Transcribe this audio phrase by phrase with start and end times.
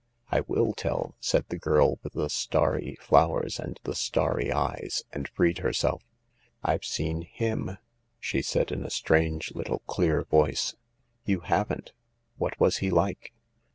[0.31, 5.29] I will tell," said the girl with the starry flowers and the starry eyes, and
[5.29, 6.01] freed herself."
[6.63, 7.77] I've seen him/'
[8.19, 10.75] she said in a strange little clear voice,"
[11.27, 11.91] You haven't!
[12.37, 13.31] What was he like